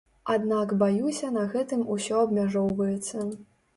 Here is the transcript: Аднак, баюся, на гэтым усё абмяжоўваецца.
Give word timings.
Аднак, 0.35 0.71
баюся, 0.83 1.29
на 1.35 1.43
гэтым 1.53 1.85
усё 1.97 2.25
абмяжоўваецца. 2.25 3.29